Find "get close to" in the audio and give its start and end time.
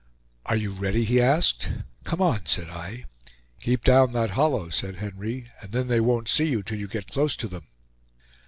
6.87-7.47